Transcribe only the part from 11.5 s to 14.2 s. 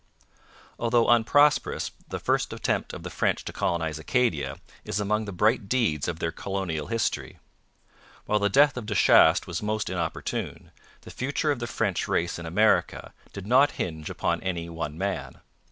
of the French race in America did not hinge